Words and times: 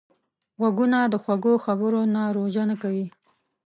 غوږونه 0.59 0.99
د 1.13 1.15
خوږو 1.23 1.53
خبرو 1.65 2.01
نه 2.15 2.21
روژه 2.37 2.63
نه 2.69 2.75
کوي 2.81 3.05